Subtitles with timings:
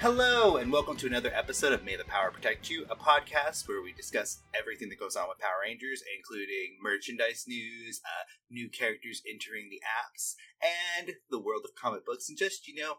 [0.00, 3.82] Hello, and welcome to another episode of May the Power Protect You, a podcast where
[3.82, 9.20] we discuss everything that goes on with Power Rangers, including merchandise news, uh, new characters
[9.30, 10.36] entering the apps,
[10.98, 12.94] and the world of comic books, and just, you know,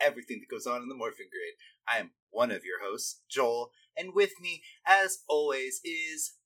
[0.00, 1.56] everything that goes on in the Morphin Grid.
[1.86, 6.36] I am one of your hosts, Joel, and with me, as always, is.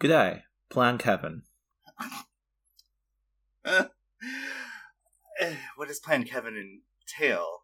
[0.00, 1.42] G'day, Plan Kevin.
[3.62, 3.84] Uh,
[5.76, 6.80] what does Plan Kevin
[7.20, 7.59] entail?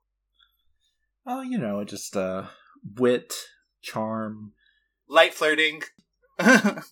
[1.26, 2.44] Oh, you know, just uh,
[2.96, 3.34] wit,
[3.82, 4.52] charm,
[5.08, 5.82] Light flirting.
[6.38, 6.82] a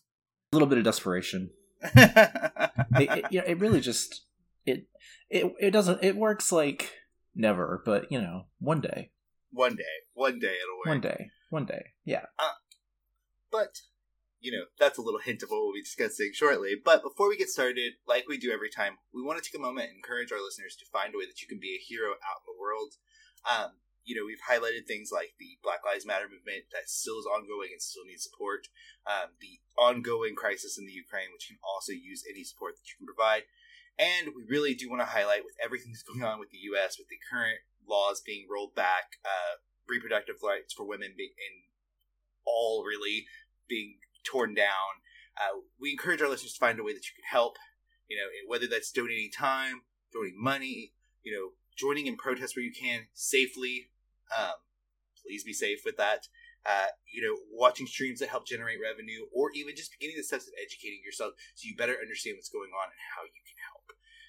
[0.53, 1.51] little bit of desperation.
[1.83, 4.23] it, it, you know, it really just
[4.65, 4.87] it
[5.29, 6.93] it it doesn't it works like
[7.35, 9.11] never, but you know, one day,
[9.51, 9.83] one day,
[10.15, 10.87] one day it'll work.
[10.87, 12.27] one day, one day, yeah.
[13.51, 13.83] But,
[14.41, 16.75] you know, that's a little hint of what we'll be discussing shortly.
[16.75, 19.63] But before we get started, like we do every time, we want to take a
[19.63, 22.11] moment and encourage our listeners to find a way that you can be a hero
[22.11, 22.95] out in the world.
[23.49, 23.71] Um,
[24.05, 27.73] you know, we've highlighted things like the Black Lives Matter movement that still is ongoing
[27.73, 28.69] and still needs support,
[29.09, 33.01] um, the ongoing crisis in the Ukraine, which can also use any support that you
[33.01, 33.49] can provide.
[33.99, 36.99] And we really do want to highlight with everything that's going on with the U.S.,
[36.99, 41.55] with the current laws being rolled back, uh, reproductive rights for women being in
[42.47, 43.27] all really
[43.69, 45.01] being torn down.
[45.37, 47.57] Uh, we encourage our listeners to find a way that you can help.
[48.09, 49.83] You know, whether that's donating time,
[50.13, 53.91] donating money, you know, joining in protests where you can safely.
[54.33, 54.57] Um,
[55.23, 56.29] please be safe with that.
[56.65, 60.47] Uh, you know, watching streams that help generate revenue, or even just beginning the steps
[60.49, 63.85] of educating yourself so you better understand what's going on and how you can help.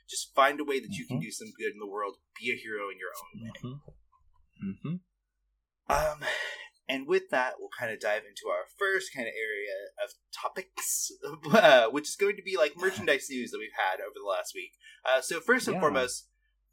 [0.09, 1.21] Just find a way that you can Mhm.
[1.21, 2.17] do some good in the world.
[2.39, 3.51] Be a hero in your own way.
[3.63, 4.69] Mm-hmm.
[4.69, 4.95] Mm-hmm.
[5.87, 6.19] Um,
[6.87, 11.11] and with that, we'll kind of dive into our first kind of area of topics,
[11.53, 14.53] uh, which is going to be like merchandise news that we've had over the last
[14.53, 14.71] week.
[15.05, 15.81] Uh, so first and Yeah.
[15.81, 16.27] foremost,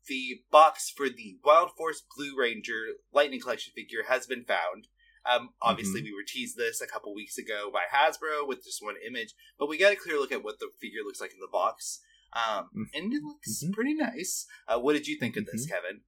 [0.08, 4.88] the box for the Wild Force Blue Ranger Lightning Collection figure has been found.
[5.24, 8.96] Um, obviously, we were teased this a couple weeks ago by Hasbro with just one
[9.06, 11.48] image, but we got a clear look at what the figure looks like in the
[11.50, 12.00] box.
[12.32, 12.86] Um, Mm.
[12.94, 13.72] and it looks Mhm.
[13.72, 14.46] pretty nice.
[14.66, 15.70] Uh, what did you think of this, Mhm.
[15.70, 16.00] Kevin?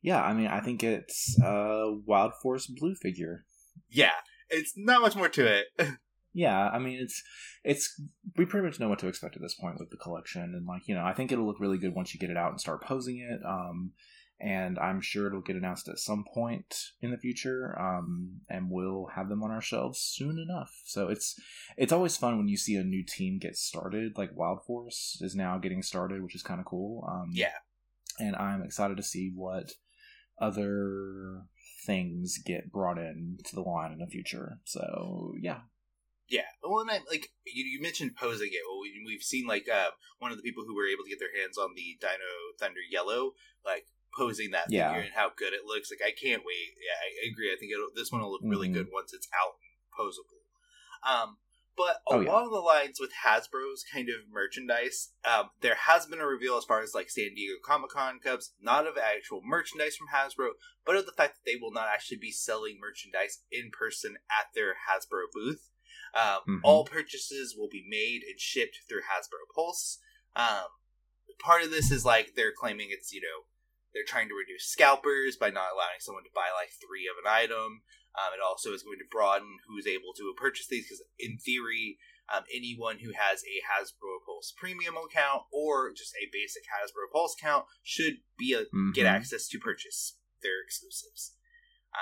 [0.00, 3.44] Yeah, I mean, I think it's a Wild Force Blue figure.
[3.90, 4.14] Yeah,
[4.48, 5.66] it's not much more to it.
[6.34, 7.22] Yeah, I mean, it's
[7.64, 8.00] it's
[8.36, 10.88] we pretty much know what to expect at this point with the collection, and like
[10.88, 12.82] you know, I think it'll look really good once you get it out and start
[12.82, 13.40] posing it.
[13.46, 13.92] Um,
[14.42, 17.78] and I'm sure it'll get announced at some point in the future.
[17.78, 20.72] Um, and we'll have them on our shelves soon enough.
[20.84, 21.38] So it's
[21.76, 24.18] it's always fun when you see a new team get started.
[24.18, 27.08] Like Wild Force is now getting started, which is kind of cool.
[27.08, 27.52] Um, yeah.
[28.18, 29.72] and I'm excited to see what
[30.40, 31.42] other
[31.86, 34.58] things get brought in to the line in the future.
[34.64, 35.60] So yeah,
[36.28, 38.60] Yeah, well, and I, like you, you mentioned posing it.
[38.66, 41.18] Well, we, we've seen like uh, one of the people who were able to get
[41.18, 43.32] their hands on the Dino Thunder Yellow,
[43.66, 44.88] like posing that Yeah.
[44.92, 45.90] figure and how good it looks.
[45.90, 46.72] Like I can't wait.
[46.80, 47.52] Yeah, I agree.
[47.52, 48.74] I think it'll, this one will look really Mhm.
[48.74, 50.40] good once it's out and posable.
[51.04, 51.36] Um,
[51.76, 52.28] but Oh, yeah.
[52.30, 56.64] along the lines with Hasbro's kind of merchandise, um, there has been a reveal as
[56.64, 60.50] far as like San Diego Comic Con cups, not of actual merchandise from Hasbro,
[60.84, 64.46] but of the fact that they will not actually be selling merchandise in person at
[64.54, 65.70] their Hasbro booth.
[66.14, 66.60] Um, Mhm.
[66.64, 69.98] All purchases will be made and shipped through Hasbro Pulse.
[70.36, 70.68] Um,
[71.38, 73.46] part of this is like they're claiming it's you know
[73.94, 77.30] they're trying to reduce scalpers by not allowing someone to buy like three of an
[77.30, 77.82] item.
[78.14, 81.98] Um, it also is going to broaden who's able to purchase these because in theory,
[82.32, 87.34] um, anyone who has a Hasbro Pulse premium account or just a basic Hasbro Pulse
[87.38, 88.64] account should be a,
[88.94, 89.10] get Mhm.
[89.10, 91.36] access to purchase their exclusives.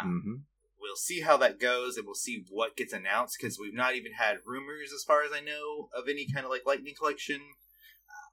[0.00, 0.36] Um, hmm
[0.80, 4.12] we'll see how that goes and we'll see what gets announced because we've not even
[4.12, 7.36] had rumors as far as i know of any kind of like lightning collection.
[7.36, 8.30] Uh,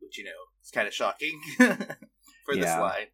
[0.00, 0.30] which you know
[0.62, 3.06] is kind of shocking for this line.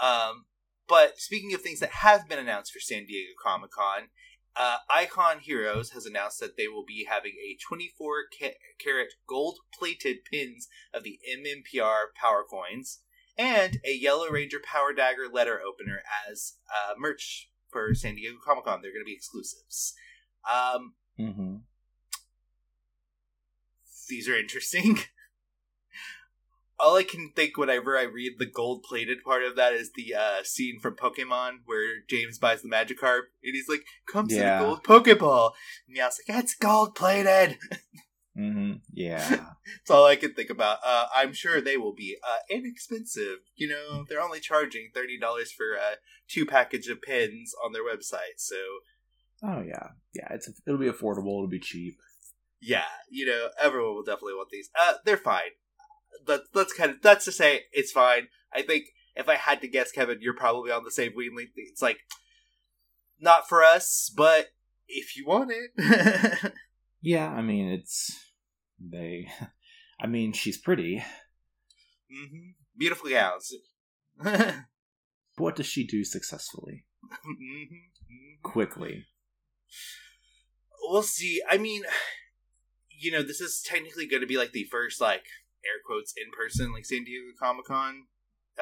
[0.00, 0.46] Um,
[0.88, 4.08] but speaking of things that have been announced for san diego comic-con
[4.56, 9.58] uh, icon heroes has announced that they will be having a 24 ca- carat gold
[9.76, 13.00] plated pins of the mmpr power coins
[13.36, 18.64] and a yellow ranger power dagger letter opener as uh, merch for San Diego Comic
[18.64, 18.80] Con.
[18.80, 19.94] They're going to be exclusives.
[20.50, 21.56] Um, hmm
[24.08, 24.98] these are interesting.
[26.78, 30.14] All I can think whenever I read the gold plated part of that is the
[30.14, 34.58] uh, scene from Pokemon where James buys the Magikarp and he's like, "Come see Yeah.
[34.58, 35.52] the gold Pokeball."
[35.86, 37.56] And Meowth's like, "It's gold plated."
[38.36, 39.28] hmm Yeah.
[39.28, 40.78] That's all I can think about.
[40.84, 43.38] Uh, I'm sure they will be uh, inexpensive.
[43.56, 45.96] You know, they're only charging thirty dollars for uh,
[46.28, 48.38] two package of pins on their website.
[48.38, 48.56] So
[49.42, 49.88] oh yeah.
[50.14, 50.28] Yeah.
[50.32, 51.36] It's it'll be affordable.
[51.38, 51.96] It'll be cheap.
[52.60, 54.70] yeah, you know, everyone will definitely want these.
[54.78, 55.52] Uh, they're fine.
[56.26, 58.28] But let's kind of that's to say it's fine.
[58.52, 58.84] I think
[59.14, 61.50] if I had to guess, Kevin, you're probably on the same wavelength.
[61.56, 61.98] It's like
[63.20, 64.48] not for us, but
[64.88, 66.52] if you want it.
[67.02, 68.18] yeah, I mean, it's
[68.90, 69.28] they.
[70.00, 71.04] I mean, she's pretty.
[72.12, 72.50] Mm-hmm.
[72.76, 73.54] Beautiful gals.
[75.36, 76.84] what does she do successfully?
[77.04, 78.42] Mm-hmm.
[78.42, 79.06] Quickly.
[80.82, 81.40] We'll see.
[81.48, 81.82] I mean,
[82.90, 85.24] you know, this is technically going to be like the first, like,
[85.64, 88.04] air quotes, in person, like, San Diego Comic Con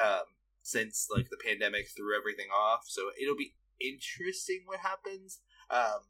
[0.01, 0.23] um,
[0.61, 2.81] since, like, the pandemic threw everything off.
[2.85, 5.39] So it'll be interesting what happens.
[5.69, 6.07] Um,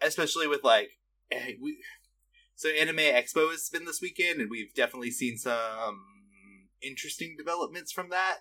[0.00, 0.90] especially with, like,
[1.30, 1.78] hey, we.
[2.62, 5.98] So Anime Expo has been this weekend, and we've definitely seen some
[6.80, 8.36] interesting developments from that.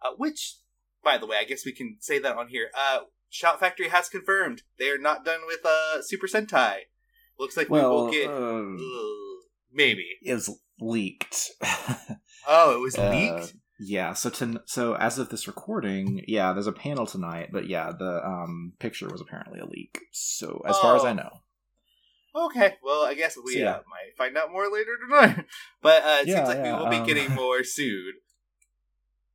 [0.00, 0.56] Uh, which
[1.04, 2.70] by the way, I guess we can say that on here.
[2.74, 6.84] Uh, Shout Factory has confirmed they are not done with uh, Super Sentai.
[7.38, 8.78] Looks like well, we will get um,
[9.70, 11.50] maybe it was leaked.
[12.48, 13.52] oh, it was uh, leaked.
[13.78, 17.92] Yeah, so to, so as of this recording, yeah, there's a panel tonight, but yeah,
[17.92, 20.00] the um, picture was apparently a leak.
[20.12, 20.80] So as oh.
[20.80, 21.14] far as I oh.
[21.14, 21.30] know.
[22.34, 23.70] Okay, well, I guess we so, yeah.
[23.70, 25.44] uh, might find out more later tonight.
[25.82, 28.12] But uh, it yeah, seems like yeah, we will be um, getting more soon.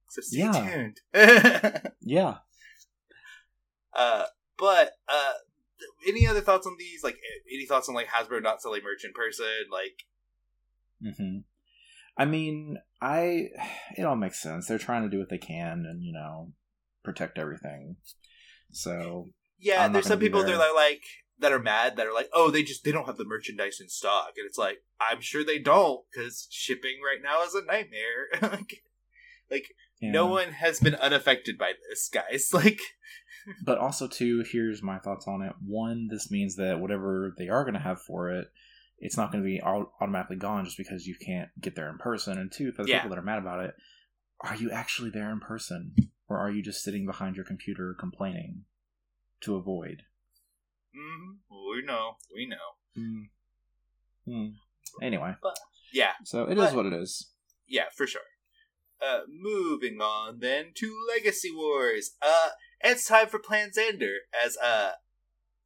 [0.09, 0.51] So stay yeah.
[1.13, 1.91] tuned.
[2.01, 2.35] yeah.
[3.93, 4.25] Uh,
[4.57, 5.33] but uh,
[6.07, 7.03] any other thoughts on these?
[7.03, 7.17] Like,
[7.53, 9.45] any thoughts on like Hasbro not selling merch in person?
[9.71, 10.03] Like,
[11.03, 11.39] mm-hmm.
[12.17, 13.49] I mean, I
[13.97, 14.67] it all makes sense.
[14.67, 16.53] They're trying to do what they can, and you know,
[17.03, 17.97] protect everything.
[18.71, 19.29] So
[19.59, 21.03] yeah, there's some people that are like
[21.39, 23.89] that are mad that are like, oh, they just they don't have the merchandise in
[23.89, 28.27] stock, and it's like I'm sure they don't because shipping right now is a nightmare.
[29.51, 30.11] like yeah.
[30.11, 32.49] No one has been unaffected by this, guys.
[32.53, 32.79] Like,
[33.63, 35.53] but also too, here's my thoughts on it.
[35.65, 38.47] One, this means that whatever they are going to have for it,
[38.99, 42.37] it's not going to be automatically gone just because you can't get there in person.
[42.37, 42.97] And two, for the yeah.
[42.97, 43.73] people that are mad about it,
[44.41, 45.93] are you actually there in person,
[46.27, 48.63] or are you just sitting behind your computer complaining
[49.41, 50.03] to avoid?
[50.97, 51.71] Mm-hmm.
[51.71, 52.15] We know.
[52.33, 52.57] We know.
[52.97, 53.29] Mm.
[54.27, 54.53] Mm.
[55.01, 55.57] Anyway, but,
[55.93, 56.13] yeah.
[56.23, 57.29] So it but, is what it is.
[57.67, 58.21] Yeah, for sure.
[59.01, 62.11] Uh, moving on then to Legacy Wars.
[62.21, 62.49] Uh,
[62.81, 64.91] it's time for Plan Xander, as uh,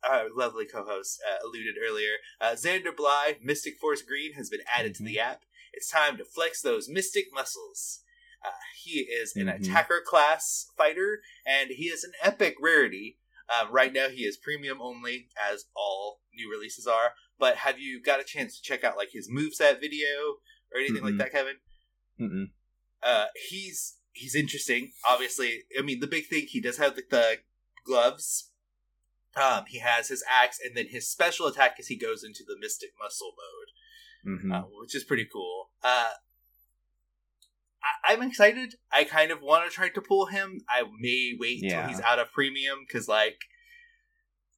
[0.07, 2.15] our lovely co-host uh, alluded earlier.
[2.39, 5.31] Uh, Xander Bly, Mystic Force Green, has been added to the mm-hmm.
[5.31, 5.41] app.
[5.73, 8.01] It's time to flex those mystic muscles.
[8.43, 8.49] Uh,
[8.83, 9.63] he is an mm-hmm.
[9.63, 13.17] attacker class fighter, and he is an epic rarity.
[13.51, 17.13] Um, right now, he is premium only, as all new releases are.
[17.37, 20.05] But have you got a chance to check out like his moveset video
[20.73, 21.05] or anything mm-hmm.
[21.05, 21.55] like that, Kevin?
[22.19, 22.49] Mm-mm.
[23.03, 24.91] Uh, he's he's interesting.
[25.07, 27.37] Obviously, I mean the big thing he does have the, the
[27.85, 28.49] gloves.
[29.35, 32.57] Um, he has his axe, and then his special attack is he goes into the
[32.59, 33.31] Mystic Muscle
[34.25, 34.51] mode, mm-hmm.
[34.51, 35.69] uh, which is pretty cool.
[35.81, 36.09] Uh,
[38.07, 38.75] I- am excited.
[38.91, 40.61] I kind of want to try to pull him.
[40.69, 41.81] I may wait yeah.
[41.81, 43.39] until he's out of premium because, like,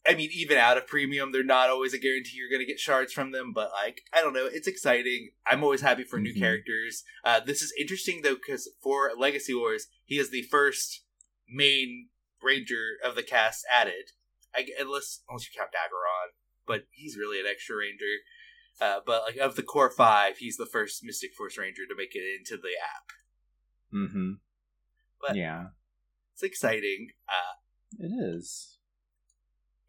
[0.05, 2.79] I mean, even out of premium, they're not always a guarantee you're going to get
[2.79, 3.53] shards from them.
[3.53, 5.29] But like, I don't know, it's exciting.
[5.47, 6.23] I'm always happy for mm-hmm.
[6.23, 7.03] new characters.
[7.23, 11.03] Uh, this is interesting though because for Legacy Wars, he is the first
[11.49, 12.09] main
[12.41, 14.11] ranger of the cast added.
[14.53, 16.35] I, unless unless you count Daggeron,
[16.67, 18.21] but he's really an extra ranger.
[18.81, 22.15] Uh, but like of the core five, he's the first Mystic Force Ranger to make
[22.15, 23.11] it into the app.
[23.93, 24.31] Mm-hmm.
[25.21, 25.67] But yeah,
[26.33, 27.09] it's exciting.
[27.27, 28.77] Uh, it is.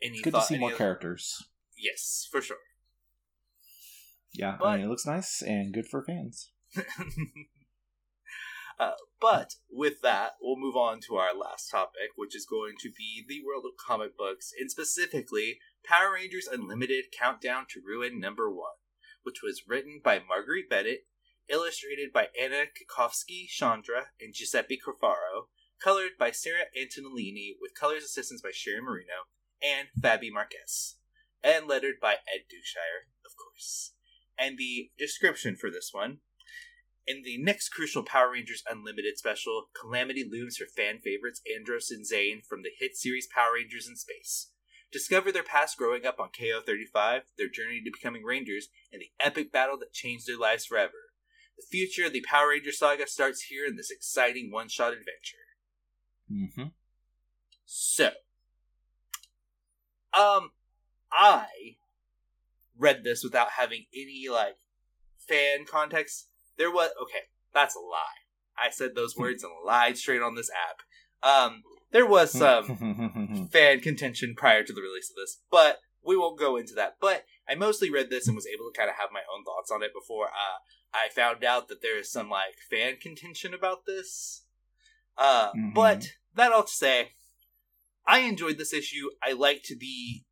[0.02, 1.42] Any good thought, to see more characters.
[1.78, 2.58] Yes, for sure.
[4.32, 6.50] Yeah, but, I mean, it looks nice and good for fans.
[8.78, 12.90] uh, but with that, we'll move on to our last topic, which is going to
[12.90, 18.50] be the world of comic books, and specifically Power Rangers Unlimited Countdown to Ruin Number
[18.50, 18.78] One,
[19.22, 21.06] which was written by Marguerite Bennett,
[21.48, 25.48] illustrated by Anna Kikowski Chandra and Giuseppe Crofaro,
[25.82, 29.28] colored by Sarah Antonellini, with colors assistance by Sherry Marino,
[29.62, 30.96] and Fabi Marques,
[31.42, 33.92] and lettered by Ed Dukeshire, of course.
[34.38, 36.18] And the description for this one
[37.06, 42.04] in the next crucial Power Rangers Unlimited special, Calamity looms for fan favorites Andros and
[42.04, 44.50] Zhane from the hit series Power Rangers in Space.
[44.92, 49.10] Discover their past growing up on KO 35, their journey to becoming Rangers, and the
[49.20, 51.10] epic battle that changed their lives forever.
[51.56, 55.36] The future of the Power Ranger saga starts here in this exciting one shot adventure.
[56.30, 56.68] Mm-hmm.
[57.64, 58.10] So,
[60.18, 60.52] um,
[61.12, 61.76] I
[62.78, 64.56] read this without having any like
[65.18, 66.28] fan context.
[66.58, 68.22] There was okay, that's a lie.
[68.58, 70.82] I said those words and lied straight on this app.
[71.28, 76.38] Um, there was some fan contention prior to the release of this, but we won't
[76.38, 76.96] go into that.
[77.00, 79.70] But I mostly read this and was able to kind of have my own thoughts
[79.70, 80.58] on it before uh,
[80.92, 84.44] I found out that there is some like fan contention about this.
[85.16, 85.72] Uh, Mhm.
[85.74, 87.12] But that all to say,
[88.06, 89.08] I enjoyed this issue.
[89.22, 90.22] I liked the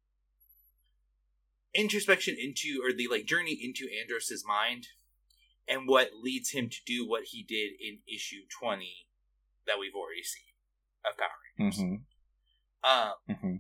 [1.75, 4.89] introspection into, or the like journey into Andros's mind,
[5.69, 9.07] and what leads him to do what he did in issue twenty
[9.67, 10.45] that we've already seen
[11.09, 11.29] of Power
[11.59, 11.81] Rangers.
[11.81, 11.95] hmm
[12.85, 13.57] Um, hmm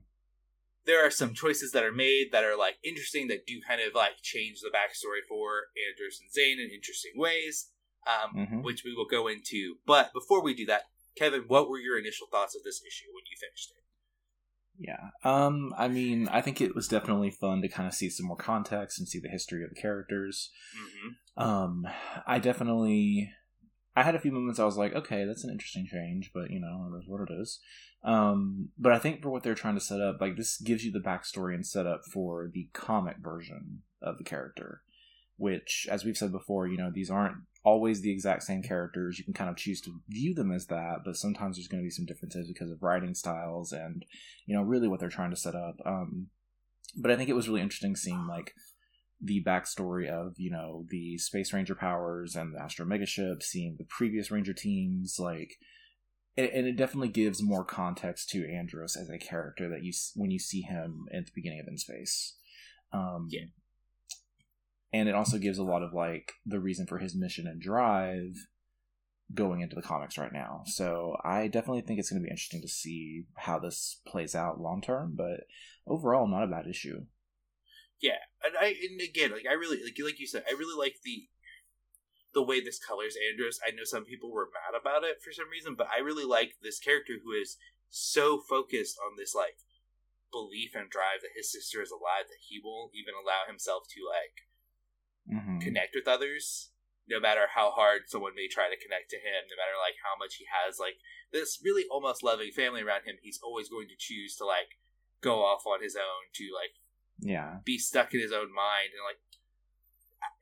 [0.85, 3.94] there are some choices that are made that are like interesting that do kind of
[3.94, 7.71] like change the backstory for Andros and Zhane in interesting ways,
[8.04, 8.62] um, Mhm.
[8.64, 9.78] which we will go into.
[9.87, 13.23] But before we do that, Kevin, what were your initial thoughts of this issue when
[13.30, 13.85] you finished it?
[14.78, 15.10] Yeah.
[15.24, 18.36] Um, I mean, I think it was definitely fun to kind of see some more
[18.36, 20.50] context and see the history of the characters.
[20.76, 21.42] Mm-hmm.
[21.42, 21.86] Um,
[22.26, 23.30] I definitely,
[23.94, 26.60] I had a few moments I was like, okay, that's an interesting change, but you
[26.60, 27.60] know, it is what it is.
[28.04, 30.90] Um, but I think for what they're trying to set up, like this gives you
[30.90, 34.82] the backstory and setup for the comic version of the character,
[35.42, 37.34] which, as we've said before, you know, these aren't
[37.64, 39.18] always the exact same characters.
[39.18, 41.87] You can kind of choose to view them as that, but sometimes there's going to
[41.87, 44.04] be some differences because of writing styles and,
[44.46, 45.75] you know, really what they're trying to set up.
[45.84, 46.28] Um,
[46.96, 48.52] but I think it was really interesting seeing like
[49.20, 53.84] the backstory of you know the space ranger powers and the astro megaship seeing the
[53.84, 55.54] previous ranger teams like
[56.37, 60.40] and, it definitely gives more context to andros as a character that you when you
[60.40, 62.37] see him at the beginning of in space
[62.92, 63.44] um Yeah.
[64.92, 68.34] And it also gives a lot of like the reason for his mission and drive
[69.34, 72.61] going into the comics right now so i definitely think it's going to be interesting
[72.61, 75.40] to see how this plays out long term but
[75.87, 77.00] overall not a bad issue
[78.02, 80.99] Yeah, and I and again, like I really like like you said, I really like
[81.06, 81.30] the
[82.34, 83.62] the way this colors Andros.
[83.62, 86.58] I know some people were mad about it for some reason, but I really like
[86.61, 87.56] this character who is
[87.88, 89.62] so focused on this like
[90.34, 94.02] belief and drive that his sister is alive that he won't even allow himself to
[94.02, 94.50] like
[95.28, 96.70] hmm connect with others
[97.08, 100.16] no matter how hard someone may try to connect to him no matter like how
[100.18, 100.94] much he has like
[101.32, 104.78] this really almost loving family around him he's always going to choose to like
[105.20, 106.74] go off on his own to like
[107.20, 107.58] yeah.
[107.64, 109.18] be stuck in his own mind and like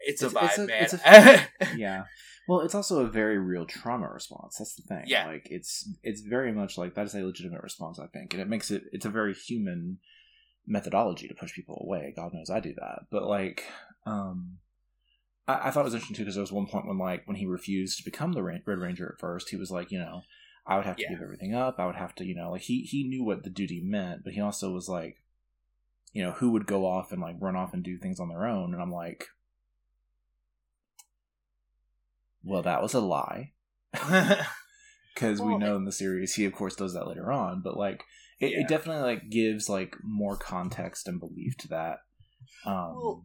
[0.00, 1.58] it's, a It's- it's vibe, a- man.
[1.62, 2.02] it's yeah.
[2.48, 4.56] Well it's also a very real trauma response.
[4.58, 5.04] That's the thing.
[5.06, 5.26] Yeah.
[5.26, 8.48] like it's it's very much like that is a legitimate response i think and it
[8.48, 9.98] makes it it's a very human
[10.66, 12.12] methodology to push people away.
[12.16, 13.00] God knows i do that.
[13.10, 13.64] But like
[14.06, 14.58] um
[15.48, 17.36] i, I thought it was interesting too because there was one point when like when
[17.36, 20.22] he refused to become the red ranger at first he was like you know
[20.66, 21.10] i would have to Yeah.
[21.10, 23.50] give everything up i would have to you know like he he knew what the
[23.50, 25.16] duty meant but he also was like
[26.12, 28.46] you know who would go off and like run off and do things on their
[28.46, 29.28] own and i'm like
[32.42, 33.52] well that was a lie
[35.14, 38.04] because we know in the series he of course does that later on but like
[38.40, 38.60] it, Yeah.
[38.60, 41.98] it definitely like gives like more context and belief to that
[42.64, 43.24] um Well,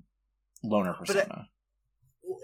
[0.63, 1.45] loner but I- persona Well,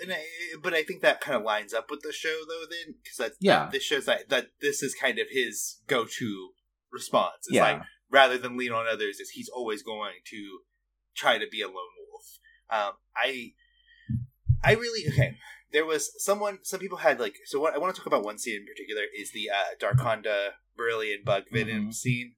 [0.02, 0.24] and I,
[0.62, 3.32] but I think that kind of lines up with the show though then because that
[3.40, 3.70] Yeah.
[3.72, 6.50] this shows that that this is kind of his go-to
[6.92, 10.60] response it's yeah like rather than lean on others is he's always going to
[11.16, 12.40] try to be a lone wolf
[12.70, 13.52] um i
[14.64, 15.38] i really okay
[15.72, 18.38] there was someone some people had like so what i want to talk about one
[18.38, 21.94] scene in particular is the uh darkonda brilliant bug venom Mhm.
[21.94, 22.36] scene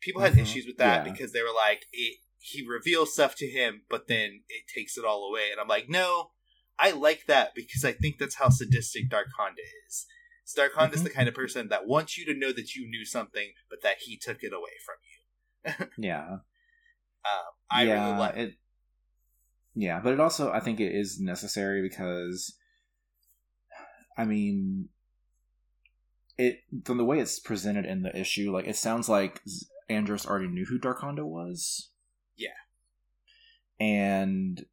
[0.00, 0.42] people had Mhm.
[0.42, 1.12] issues with that Yeah.
[1.12, 5.04] because they were like it he reveals stuff to him but then it takes it
[5.04, 6.30] all away and i'm like no
[6.80, 10.06] i like that because i think that's how sadistic darkonda is
[10.56, 11.04] Darkonda's Mhm.
[11.04, 13.98] the kind of person that wants you to know that you knew something but that
[14.00, 16.38] he took it away from you yeah
[17.24, 18.54] um, i yeah, really like it
[19.76, 22.56] yeah but it also i think it is necessary because
[24.18, 24.88] i mean
[26.36, 29.40] it from the way it's presented in the issue like it sounds like
[29.88, 31.90] andros already knew who darkonda was
[32.36, 32.48] Yeah.
[33.78, 34.64] and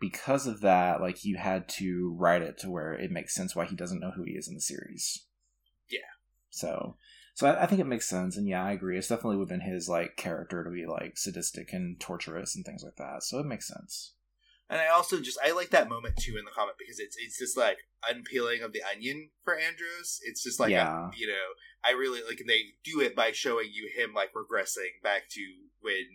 [0.00, 3.66] because of that like you had to write it to where it makes sense why
[3.66, 5.26] he doesn't know who he is in the series
[5.88, 5.98] Yeah.
[6.48, 6.96] so
[7.34, 9.88] so I, I think it makes sense and yeah i agree it's definitely within his
[9.88, 13.68] like character to be like sadistic and torturous and things like that so it makes
[13.68, 14.14] sense
[14.70, 17.36] And I also just I like that moment too in the comic because it's it's
[17.38, 17.78] just like
[18.08, 20.20] unpeeling of the onion for Andros.
[20.22, 21.10] It's just like a- Yeah.
[21.16, 21.46] you know
[21.84, 25.42] I really like and they do it by showing you him like regressing back to
[25.82, 26.06] when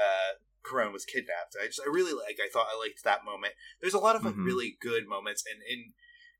[0.00, 0.32] uh
[0.64, 1.56] Karone was kidnapped.
[1.60, 3.54] I just I really like I thought I liked that moment.
[3.80, 4.44] There's a lot of like Mhm.
[4.44, 5.92] really good moments and and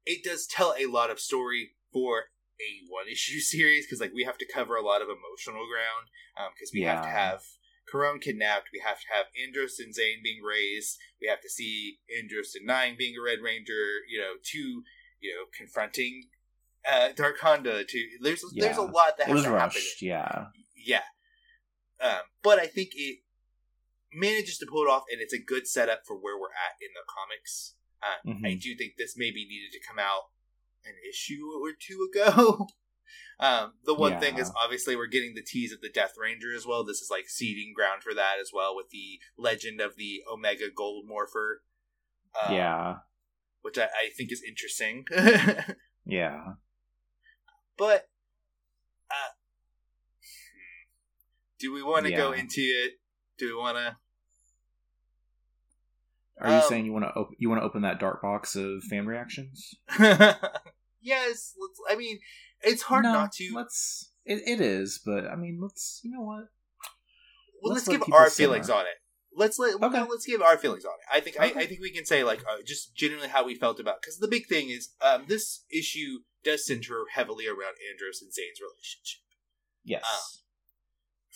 [0.05, 4.25] it does tell a lot of story for a one issue series because like we
[4.25, 6.09] have to cover a lot of emotional ground
[6.55, 7.43] because we have to have
[7.93, 8.69] Karone kidnapped.
[8.73, 10.99] We have to have Andros and Zhane being raised.
[11.21, 14.01] We have to see Andros and Nine being a Red Ranger.
[14.09, 14.85] You know, two,
[15.21, 16.29] you know, confronting
[16.91, 17.87] uh, Darkonda.
[17.87, 19.83] To there's there's a lot that it has was to happen.
[19.83, 21.03] rushed yeah Yeah,
[22.01, 23.19] um, but I think it
[24.15, 26.89] manages to pull it off, and it's a good setup for where we're at in
[26.95, 27.75] the comics.
[28.03, 28.61] Uh, I Mhm.
[28.61, 30.31] do think this maybe needed to come out
[30.85, 32.67] an issue or two ago.
[33.39, 36.67] um, the one thing is obviously we're getting the tease of the Death Ranger as
[36.67, 36.85] well.
[36.85, 40.71] This is like seeding ground for that as well with the legend of the Omega
[40.75, 41.63] Gold Morpher.
[42.45, 42.95] um, yeah,
[43.61, 45.05] which I, I think is interesting.
[46.07, 46.55] yeah.
[47.77, 48.09] but
[49.11, 49.33] uh,
[51.59, 52.93] do we want to go into it?
[53.43, 53.97] Do we want to?
[56.41, 58.55] Are you Um, saying you want to op- you want to open that dark box
[58.55, 59.75] of fan reactions?
[59.99, 60.39] yes.
[61.03, 61.81] Let's.
[61.91, 62.21] I mean,
[62.61, 63.53] it's hard No, not to.
[63.53, 64.13] Let's.
[64.25, 66.01] It, it is, but I mean, let's.
[66.05, 66.45] You know what?
[67.61, 68.49] well, let's let's, give our simmer.
[68.51, 68.95] feelings on it.
[69.35, 69.89] Let's let okay.
[69.99, 71.17] no, let's give our feelings on it.
[71.17, 71.41] I think.
[71.41, 71.61] I, Okay.
[71.63, 74.29] I think we can say like uh, just genuinely how we felt about because the
[74.29, 79.21] big thing is um, this issue does center heavily around Andros and Zhane's relationship.
[79.85, 80.05] Yes.
[80.05, 80.42] Um,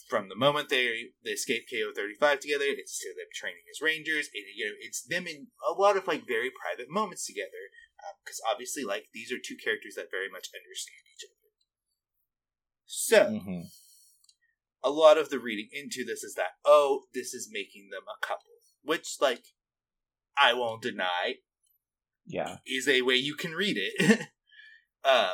[0.09, 3.81] from the moment they they escape KO thirty five together, it's to them training as
[3.83, 4.29] Rangers.
[4.33, 7.71] It, you know, it's them in a lot of like very private moments together.
[8.25, 11.37] Because obviously, like these are two characters that very much understand each other.
[12.87, 13.63] So hmm
[14.85, 18.25] a lot of the reading into this is that oh, this is making them a
[18.25, 18.53] couple,
[18.85, 19.43] which like
[20.39, 21.37] I won't deny
[22.27, 22.59] Yeah.
[22.67, 24.29] is a way you can read it.
[25.05, 25.33] uh,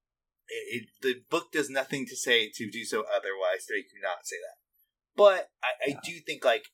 [0.48, 4.00] it, it, the book does nothing to say to do so otherwise to make you
[4.02, 4.58] not say that.
[5.16, 6.00] But I, I Yeah.
[6.04, 6.64] do think like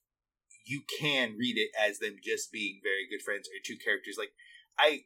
[0.65, 4.17] you can read it as them just being very good friends or two characters.
[4.19, 4.33] Like
[4.79, 5.05] I,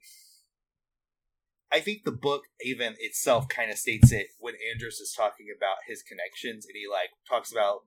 [1.72, 5.78] I think the book even itself kind of states it when Andros is talking about
[5.88, 7.80] his connections and he like talks about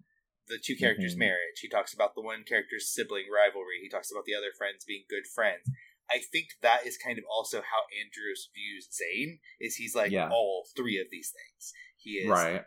[0.48, 1.20] the two characters' Mhm.
[1.20, 1.60] marriage.
[1.62, 3.80] He talks about the one character's sibling rivalry.
[3.82, 5.70] He talks about the other friends being good friends.
[6.10, 9.40] I think that is kind of also how Andros views Zhane.
[9.60, 10.30] Is he's like Yeah.
[10.30, 11.74] all three of these things.
[11.98, 12.64] He is Right.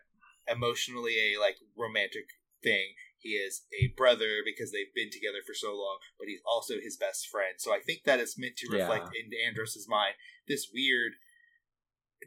[0.48, 2.26] Emotionally a like romantic
[2.62, 2.94] thing.
[3.18, 6.96] He is a brother because they've been together for so long, but he's also his
[6.96, 7.55] best friend.
[7.59, 10.14] So I think that is meant to reflect in Andros's mind
[10.48, 11.12] this weird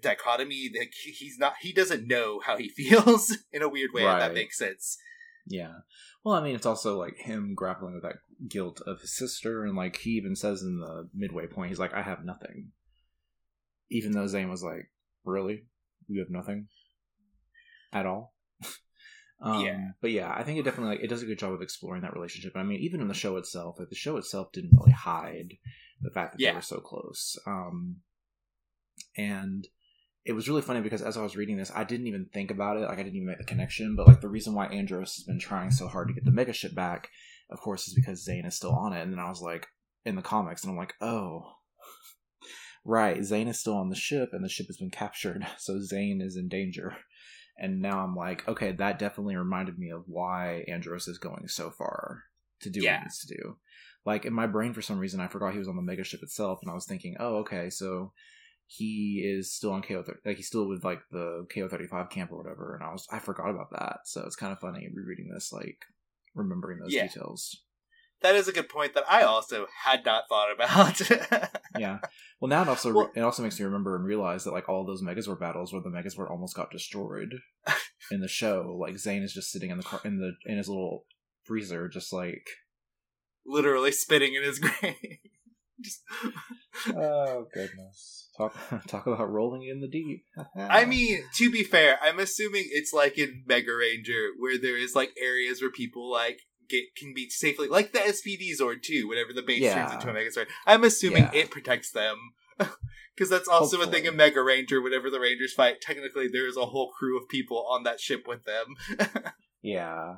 [0.02, 4.04] dichotomy that he- he's not he doesn't know how he feels in a weird way
[4.04, 4.98] if that makes sense.
[5.46, 5.74] Yeah.
[6.24, 9.76] Well, I mean, it's also like him grappling with that guilt of his sister, and
[9.76, 12.72] like he even says in the midway point, he's like, "I have nothing."
[13.90, 14.90] Even though Zhane was like,
[15.26, 15.66] "Really,
[16.08, 16.70] you have nothing
[17.94, 18.34] at all."
[19.42, 19.88] um, Yeah.
[20.02, 22.14] But yeah, I think it definitely like it does a good job of exploring that
[22.14, 22.54] relationship.
[22.56, 25.54] I mean, even in the show itself, like the show itself didn't really hide
[26.02, 26.52] the fact that Yeah.
[26.52, 27.38] they were so close.
[27.46, 27.98] Um,
[29.18, 29.68] and
[30.26, 32.78] it was really funny because as I was reading this, I didn't even think about
[32.78, 32.82] it.
[32.82, 33.96] Like I didn't even make the connection.
[33.96, 36.54] But like the reason why Andros has been trying so hard to get the mega
[36.54, 37.10] ship back,
[37.50, 39.02] of course, is because Zhane is still on it.
[39.02, 39.68] And then I was like
[40.06, 41.56] in the comics, and I'm like, oh,
[42.86, 46.22] right, Zhane is still on the ship, and the ship has been captured, so Zhane
[46.22, 46.96] is in danger.
[47.58, 51.70] And now I'm like, okay, that definitely reminded me of why Andros is going so
[51.70, 52.24] far
[52.62, 53.58] to do what he needs to do.
[54.06, 56.24] Like in my brain, for some reason, I forgot he was on the mega ship
[56.24, 58.12] itself, and I was thinking, oh, okay, so
[58.66, 62.32] he is still on KO, like he's still with like the KO thirty five camp
[62.32, 62.76] or whatever.
[62.76, 65.78] And I was, I forgot about that, so it's kind of funny rereading this, like
[66.34, 67.04] remembering those Yeah.
[67.04, 67.64] details.
[68.24, 71.50] That is a good point that I also had not thought about.
[71.80, 71.98] Yeah.
[72.40, 74.86] Well, now it also Well- it also makes me remember and realize that like all
[74.86, 77.34] those Megazord battles where the Megazord almost got destroyed
[78.12, 78.78] in the show.
[78.80, 81.06] Like Zhane is just sitting in the car in the in his little
[81.44, 82.48] freezer, just like
[83.46, 84.96] Literally spitting in his grave.
[85.82, 86.02] Just-
[86.96, 88.30] oh goodness.
[88.38, 88.56] Talk
[88.88, 90.24] talk about rolling in the deep.
[90.56, 94.96] I mean, to be fair, I'm assuming it's like in Mega Ranger where there is
[94.96, 96.40] like areas where people like
[96.74, 100.14] get can be safely like the SPD Zord too, whenever the base turns into a
[100.14, 100.48] Mega Zord.
[100.66, 101.42] I'm assuming Yeah.
[101.42, 102.18] it protects them.
[103.16, 104.82] Because that's also a thing in Mega Ranger.
[104.82, 108.24] Whenever the Rangers fight, technically there is a whole crew of people on that ship
[108.28, 108.66] with them.
[109.62, 110.16] yeah.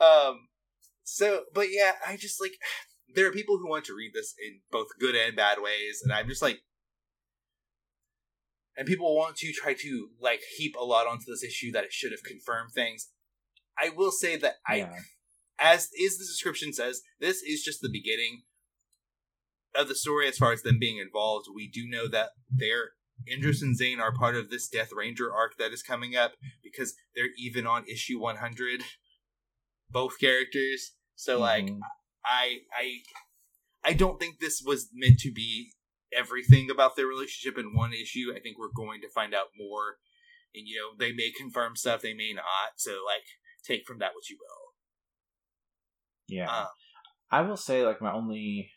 [0.00, 0.48] Um,
[1.02, 2.52] so, but yeah, I just like
[3.14, 6.12] there are people who want to read this in both good and bad ways, and
[6.12, 6.60] I'm just like,
[8.76, 11.92] and people want to try to like heap a lot onto this issue that it
[11.92, 13.08] should have confirmed things.
[13.80, 14.98] I will say that I, yeah.
[15.60, 18.42] as is the description says, this is just the beginning
[19.74, 21.46] of the story as far as them being involved.
[21.52, 22.90] We do know that they're
[23.30, 26.32] Andros and Zhane are part of this Death Ranger arc that is coming up
[26.62, 28.82] because they're even on issue 100
[29.90, 30.92] both characters.
[31.14, 31.80] So like Mhm.
[32.24, 33.02] I I
[33.84, 35.72] I don't think this was meant to be
[36.12, 38.32] everything about their relationship in one issue.
[38.34, 39.98] I think we're going to find out more.
[40.54, 42.74] And you know, they may confirm stuff, they may not.
[42.76, 43.24] So like
[43.64, 46.36] take from that what you will.
[46.36, 46.50] Yeah.
[46.50, 46.66] Uh,
[47.30, 48.70] I will say, like, my only.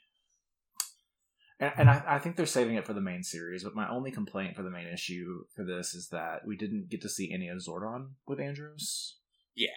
[1.60, 4.12] And, and I, I think they're saving it for the main series, but my only
[4.12, 7.48] complaint for the main issue for this is that we didn't get to see any
[7.48, 9.18] of Zordon with Andros.
[9.56, 9.70] Yeah.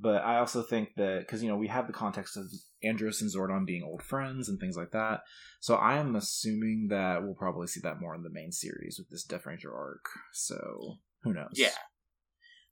[0.00, 2.44] but I also think that because you know we have the context of
[2.82, 5.22] Andros and Zordon being old friends and things like that,
[5.60, 9.08] so I am assuming that we'll probably see that more in the main series with
[9.10, 10.04] this Death Ranger arc.
[10.32, 11.52] So who knows?
[11.54, 11.70] Yeah,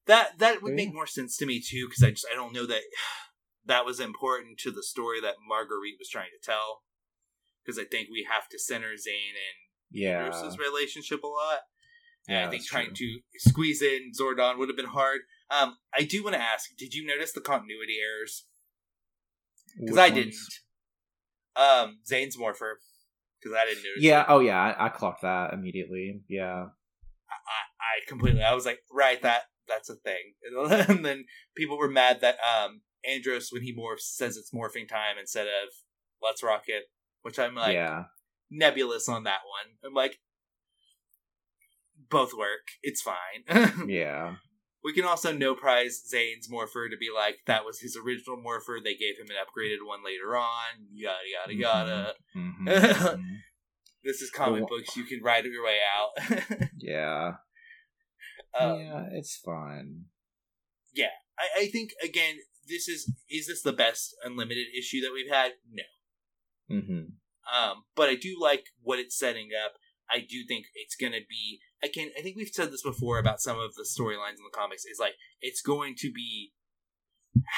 [0.07, 2.67] that that would make more sense to me too because I just I don't know
[2.67, 2.83] that
[3.67, 6.83] that was important to the story that Marguerite was trying to tell
[7.65, 9.57] because I think we have to center Zhane and
[9.91, 11.61] yeah, Bruce's relationship a lot.
[12.29, 13.07] And Yeah, I think trying true.
[13.07, 15.21] to squeeze in Zordon would have been hard.
[15.51, 18.47] Um, I do want to ask: Did you notice the continuity errors?
[19.79, 20.35] Because I didn't.
[21.55, 22.81] Um, Zhane's morpher.
[23.41, 24.03] Because I didn't notice.
[24.03, 24.21] Yeah.
[24.23, 24.27] it.
[24.29, 24.59] Oh yeah.
[24.59, 26.23] I, I clocked that immediately.
[26.29, 26.67] Yeah.
[27.31, 27.37] I,
[27.81, 28.43] I completely.
[28.43, 30.35] I was like, right, that that's a thing.
[30.89, 31.25] and then
[31.57, 35.69] people were mad that um Andros, when he morphs, says it's morphing time instead of
[36.23, 36.85] let's rock it.
[37.23, 38.05] Which I'm like yeah.
[38.51, 39.75] nebulous on that one.
[39.85, 40.19] I'm like,
[42.11, 42.69] both work.
[42.83, 43.89] It's fine.
[43.89, 44.37] Yeah.
[44.85, 48.79] We can also no prize Zhane's morpher to be like that was his original morpher.
[48.83, 50.87] They gave him an upgraded one later on.
[50.93, 52.15] Yada yada yada.
[52.37, 53.39] Mhm, mhm.
[54.05, 54.97] This is comic books.
[54.97, 56.69] You can ride your way out.
[56.79, 57.33] yeah.
[58.59, 59.05] Um, yeah.
[59.13, 60.05] It's fine.
[60.95, 62.37] Yeah, I, I think again,
[62.69, 65.53] this is is this the best unlimited issue that we've had?
[65.71, 66.79] No.
[66.81, 67.01] hmm
[67.55, 69.73] Um, but I do like what it's setting up.
[70.11, 72.11] I do think it's gonna be I can.
[72.19, 74.85] I think we've said this before about some of the storylines in the comics.
[74.87, 76.53] Is like it's going to be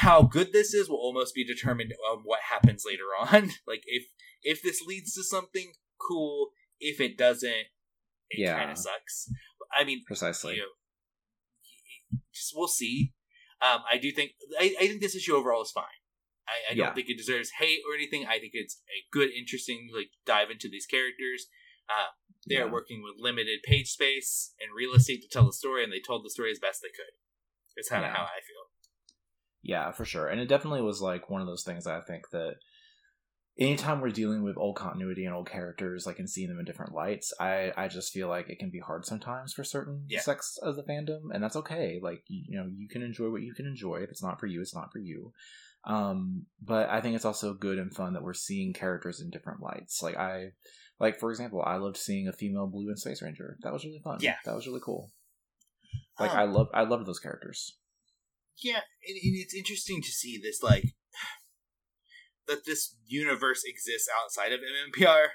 [0.01, 3.51] how good this is will almost be determined on what happens later on.
[3.67, 4.05] like if
[4.43, 6.49] if this leads to something cool,
[6.81, 7.67] if it doesn't,
[8.31, 8.59] it Yeah.
[8.59, 9.31] kind of sucks.
[9.79, 10.55] I mean, Precisely.
[10.55, 10.67] you know,
[12.55, 13.13] we'll see.
[13.61, 15.85] Um, I do think I, I think this issue overall is fine.
[16.47, 16.95] I, I don't Yeah.
[16.95, 18.25] think it deserves hate or anything.
[18.27, 21.47] I think it's a good, interesting like dive into these characters.
[21.89, 22.13] Uh,
[22.49, 25.93] they are working with limited page space and real estate to tell the story, and
[25.93, 27.13] they told the story as best they could.
[27.77, 28.17] It's kind of Yeah.
[28.17, 28.65] how I feel.
[29.63, 30.29] Yeah, for sure.
[30.29, 32.57] And it definitely was like one of those things I think that
[33.59, 36.93] anytime we're dealing with old continuity and old characters, like and seeing them in different
[36.95, 40.21] lights, I I just feel like it can be hard sometimes for certain Yeah.
[40.21, 41.99] sects of the fandom, and that's okay.
[42.03, 43.97] Like you, you know, you can enjoy what you can enjoy.
[43.97, 45.33] If it's not for you, it's not for you.
[45.85, 49.63] Um, but I think it's also good and fun that we're seeing characters in different
[49.63, 50.03] lights.
[50.03, 50.53] Like I,
[51.01, 53.57] like for example, I loved seeing a female blue and space ranger.
[53.63, 54.19] That was really fun.
[54.21, 54.37] Yeah.
[54.45, 55.13] that was really cool.
[56.19, 57.77] Like Um, I love I loved those characters.
[58.61, 60.85] Yeah, and, and it's interesting to see this like
[62.49, 65.27] that this universe exists outside of MMPR.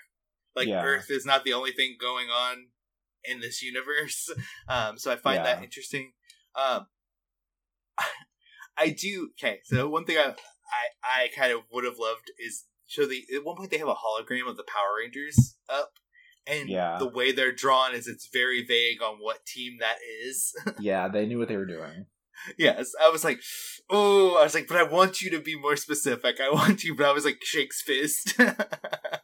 [0.56, 0.84] Like Yeah.
[0.84, 2.68] Earth is not the only thing going on
[3.24, 4.30] in this universe.
[4.68, 6.14] Um, so I find that interesting.
[6.56, 6.88] Um,
[8.78, 9.30] I do.
[9.40, 13.24] Okay, so one thing I I, I kind of would have loved is so the
[13.36, 15.92] at one point they have a hologram of the Power Rangers up.
[16.46, 16.98] And Yeah.
[17.00, 20.54] the way they're drawn is it's very vague on what team that is.
[20.80, 22.06] yeah, they knew what they were doing.
[22.58, 23.42] Yes, I was like,
[23.90, 26.40] oh, I was like, but I want you to be more specific.
[26.42, 28.40] I want you, but I was like, shakes fist.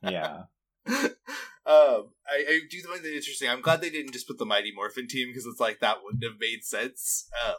[0.02, 0.44] Yeah.
[0.88, 3.50] um, I, I do find that interesting.
[3.50, 6.24] I'm glad they didn't just put the Mighty Morphin team because it's like that wouldn't
[6.24, 7.28] have made sense.
[7.46, 7.56] Um,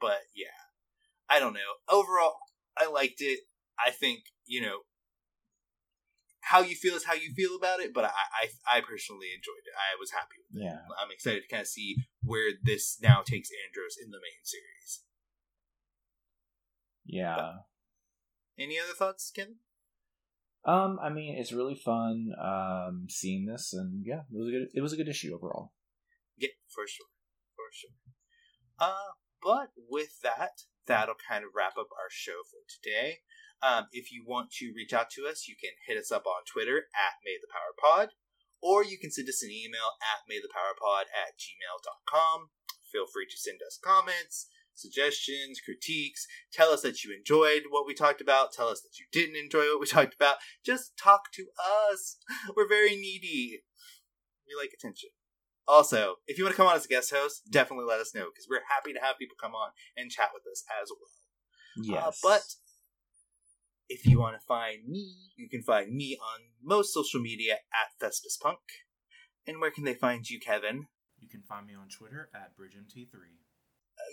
[0.00, 0.46] but yeah,
[1.28, 1.60] I don't know.
[1.88, 2.34] Overall,
[2.76, 3.40] I liked it.
[3.78, 4.78] I think you know
[6.44, 8.08] how you feel is how you feel about it, but I,
[8.68, 9.72] I, I personally enjoyed it.
[9.74, 10.66] I was happy with it.
[10.66, 10.84] Yeah.
[11.00, 15.02] I'm excited to kind of see where this now takes Andros in the main series.
[17.06, 17.64] Yeah.
[18.58, 19.56] Any other thoughts, Ken?
[20.66, 24.68] Um, I mean, it's really fun um seeing this, and yeah, it was a good.
[24.72, 25.72] It was a good issue overall.
[26.38, 27.12] Yeah, for sure,
[27.54, 27.90] for sure.
[28.78, 33.18] Uh, but with that, that'll kind of wrap up our show for today.
[33.64, 36.44] Um, if you want to reach out to us, you can hit us up on
[36.44, 38.10] Twitter at May the Power Pod,
[38.60, 42.50] or you can send us an email at maythepowerpod at gmail.com.
[42.92, 46.26] Feel free to send us comments, suggestions, critiques.
[46.52, 48.52] Tell us that you enjoyed what we talked about.
[48.52, 50.36] Tell us that you didn't enjoy what we talked about.
[50.62, 51.46] Just talk to
[51.90, 52.18] us.
[52.56, 53.62] We're very needy.
[54.46, 55.08] We like attention.
[55.66, 58.26] Also, if you want to come on as a guest host, definitely let us know
[58.28, 61.08] because we're happy to have people come on and chat with us as well.
[61.82, 62.42] Yes, Uh, but
[63.88, 67.98] if you want to find me, you can find me on most social media at
[68.00, 68.60] Thespis Punk.
[69.46, 70.86] And where can they find you, Kevin?
[71.24, 73.08] you can find me on Twitter at BridgeMT3.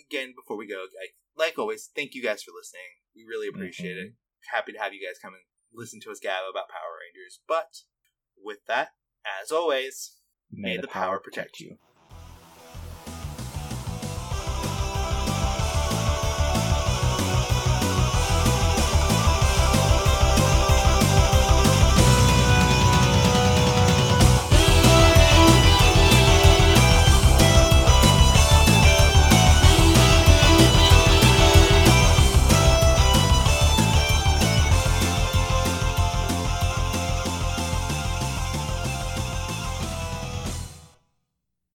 [0.07, 2.87] Again, before we go, I, like always, thank you guys for listening.
[3.15, 4.13] We really appreciate it.
[4.51, 7.39] Happy to have you guys come and listen to us gab about Power Rangers.
[7.47, 7.83] But
[8.41, 8.89] with that,
[9.41, 10.17] as always,
[10.51, 11.77] May, the power protect you.